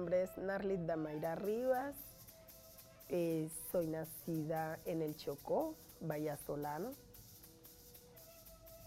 nombre 0.00 0.22
es 0.22 0.38
Narlit 0.38 0.80
Damaira 0.86 1.34
Rivas. 1.34 1.94
Eh, 3.10 3.50
soy 3.70 3.86
nacida 3.86 4.78
en 4.86 5.02
el 5.02 5.14
Chocó, 5.14 5.74
Solano. 6.46 6.92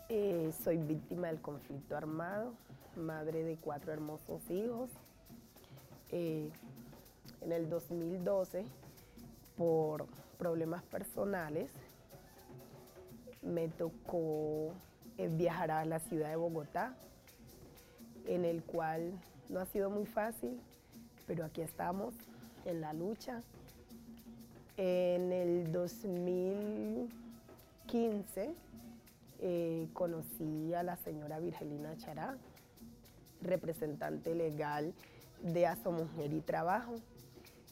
Eh, 0.10 0.52
soy 0.64 0.78
víctima 0.78 1.28
del 1.28 1.40
conflicto 1.40 1.96
armado, 1.96 2.56
madre 2.96 3.44
de 3.44 3.58
cuatro 3.58 3.94
hermosos 3.94 4.42
hijos. 4.50 4.90
Eh, 6.12 6.50
en 7.42 7.52
el 7.52 7.70
2012, 7.70 8.66
por 9.56 10.08
problemas 10.40 10.82
personales, 10.82 11.70
me 13.44 13.68
tocó 13.68 14.72
viajar 15.38 15.70
a 15.70 15.86
la 15.86 16.00
ciudad 16.00 16.30
de 16.30 16.38
Bogotá, 16.38 16.96
en 18.26 18.46
el 18.46 18.64
cual 18.64 19.12
no 19.50 19.60
ha 19.60 19.68
sido 19.68 19.92
muy 19.92 20.08
fácil, 20.08 20.60
pero 21.28 21.46
aquí 21.46 21.62
estamos 21.62 22.16
en 22.66 22.82
la 22.82 22.92
lucha. 22.94 23.44
En 24.78 25.32
el 25.32 25.72
2015 25.72 28.56
eh, 29.40 29.88
conocí 29.94 30.74
a 30.74 30.84
la 30.84 30.98
señora 30.98 31.40
Virgelina 31.40 31.96
Chará, 31.98 32.38
representante 33.42 34.36
legal 34.36 34.94
de 35.42 35.66
Aso 35.68 35.92
Mujer 35.92 36.34
y 36.34 36.42
Trabajo, 36.42 36.96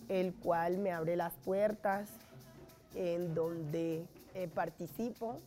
el 0.10 0.34
cual 0.36 0.78
me 0.78 0.92
abre 0.92 1.16
las 1.16 1.34
puertas 1.38 2.10
en 2.94 3.34
donde 3.34 4.06
eh, 4.36 4.48
participo 4.54 5.38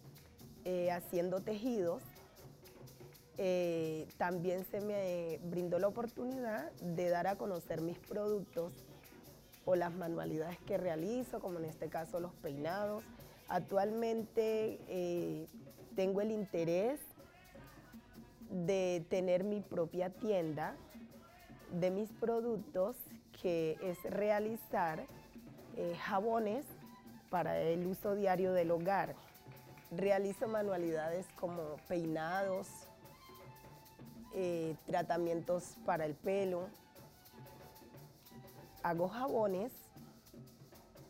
eh, 0.64 0.90
haciendo 0.90 1.40
tejidos 1.40 2.02
eh, 3.36 4.06
también 4.16 4.64
se 4.70 4.80
me 4.80 5.40
brindó 5.44 5.78
la 5.78 5.88
oportunidad 5.88 6.70
de 6.80 7.08
dar 7.08 7.26
a 7.26 7.36
conocer 7.36 7.80
mis 7.80 7.98
productos 7.98 8.72
o 9.64 9.74
las 9.74 9.92
manualidades 9.94 10.58
que 10.60 10.76
realizo, 10.76 11.40
como 11.40 11.58
en 11.58 11.64
este 11.64 11.88
caso 11.88 12.20
los 12.20 12.32
peinados. 12.34 13.02
Actualmente 13.48 14.78
eh, 14.88 15.46
tengo 15.96 16.20
el 16.20 16.30
interés 16.30 17.00
de 18.50 19.04
tener 19.08 19.42
mi 19.42 19.60
propia 19.60 20.10
tienda 20.10 20.76
de 21.72 21.90
mis 21.90 22.10
productos, 22.12 22.96
que 23.42 23.76
es 23.82 24.00
realizar 24.04 25.06
eh, 25.76 25.96
jabones 26.00 26.64
para 27.30 27.58
el 27.58 27.86
uso 27.86 28.14
diario 28.14 28.52
del 28.52 28.70
hogar. 28.70 29.16
Realizo 29.90 30.46
manualidades 30.46 31.26
como 31.38 31.76
peinados, 31.88 32.68
eh, 34.46 34.76
tratamientos 34.86 35.78
para 35.86 36.04
el 36.04 36.14
pelo. 36.14 36.68
Hago 38.82 39.08
jabones. 39.08 39.72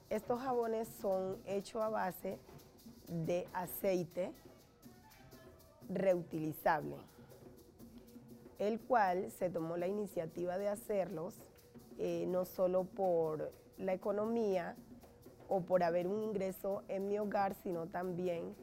Estos 0.09 0.41
jabones 0.41 0.87
son 1.01 1.37
hechos 1.45 1.83
a 1.83 1.89
base 1.89 2.39
de 3.09 3.49
aceite 3.53 4.33
reutilizable, 5.89 6.95
el 8.61 8.79
cual 8.79 9.33
se 9.33 9.51
tomó 9.51 9.77
la 9.77 9.89
iniciativa 9.89 10.57
de 10.57 10.69
hacerlos 10.69 11.35
eh, 11.99 12.27
no 12.29 12.45
solo 12.45 12.85
por 12.85 13.51
la 13.79 13.95
economía 13.95 14.77
o 15.49 15.63
por 15.63 15.83
haber 15.83 16.07
un 16.07 16.23
ingreso 16.23 16.85
en 16.87 17.09
mi 17.09 17.19
hogar, 17.19 17.55
sino 17.65 17.89
también, 17.89 18.55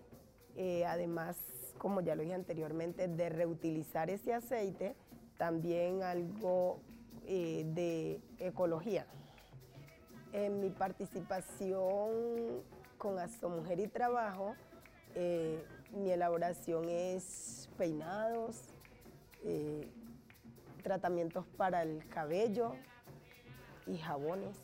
eh, 0.56 0.86
además, 0.86 1.38
como 1.78 2.02
ya 2.02 2.16
lo 2.16 2.24
dije 2.24 2.34
anteriormente, 2.34 3.08
de 3.08 3.30
reutilizar 3.30 4.10
ese 4.10 4.34
aceite, 4.34 4.96
también 5.38 6.04
algo 6.04 6.80
eh, 7.26 7.64
de 7.68 8.22
ecología. 8.40 9.06
En 10.34 10.60
mi 10.60 10.70
participación 10.70 12.64
con 12.98 13.20
Aso 13.20 13.50
Mujer 13.50 13.80
y 13.80 13.88
Trabajo, 13.88 14.56
eh, 15.16 15.66
mi 15.92 16.12
elaboración 16.12 16.88
es 16.88 17.70
peinados, 17.78 18.68
tratamientos 20.84 21.46
para 21.58 21.82
el 21.82 22.08
cabello 22.10 22.76
y 23.88 23.98
jabones. 23.98 24.56